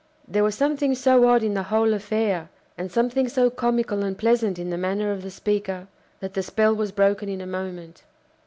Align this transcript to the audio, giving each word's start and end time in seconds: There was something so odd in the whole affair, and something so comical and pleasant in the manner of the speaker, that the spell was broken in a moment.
There 0.27 0.43
was 0.43 0.55
something 0.55 0.95
so 0.95 1.27
odd 1.29 1.43
in 1.43 1.53
the 1.53 1.61
whole 1.61 1.93
affair, 1.93 2.49
and 2.75 2.91
something 2.91 3.29
so 3.29 3.51
comical 3.51 4.03
and 4.03 4.17
pleasant 4.17 4.57
in 4.57 4.71
the 4.71 4.75
manner 4.79 5.11
of 5.11 5.21
the 5.21 5.29
speaker, 5.29 5.87
that 6.21 6.33
the 6.33 6.41
spell 6.41 6.73
was 6.73 6.91
broken 6.91 7.29
in 7.29 7.39
a 7.39 7.45
moment. 7.45 8.01